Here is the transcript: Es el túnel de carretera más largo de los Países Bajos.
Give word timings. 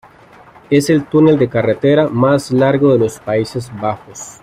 Es 0.71 0.89
el 0.89 1.05
túnel 1.05 1.37
de 1.37 1.47
carretera 1.47 2.07
más 2.07 2.49
largo 2.51 2.91
de 2.91 2.97
los 2.97 3.19
Países 3.19 3.71
Bajos. 3.79 4.39